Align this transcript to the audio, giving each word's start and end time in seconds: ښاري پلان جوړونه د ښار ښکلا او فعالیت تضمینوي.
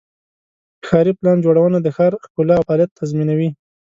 ښاري 0.87 1.13
پلان 1.19 1.37
جوړونه 1.45 1.77
د 1.81 1.87
ښار 1.95 2.13
ښکلا 2.23 2.55
او 2.57 2.65
فعالیت 2.67 2.91
تضمینوي. 2.99 3.49